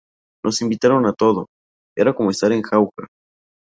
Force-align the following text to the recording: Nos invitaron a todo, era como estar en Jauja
Nos 0.43 0.63
invitaron 0.63 1.05
a 1.05 1.13
todo, 1.13 1.45
era 1.95 2.15
como 2.15 2.31
estar 2.31 2.51
en 2.53 2.63
Jauja 2.63 3.05